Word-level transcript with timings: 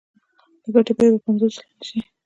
د 0.63 0.65
ګټې 0.73 0.93
بیه 0.97 1.07
به 1.13 1.19
پنځوس 1.25 1.51
سلنه 1.57 1.81
شي 1.87 1.99